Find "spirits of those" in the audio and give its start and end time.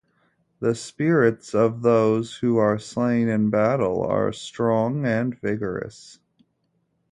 0.73-2.35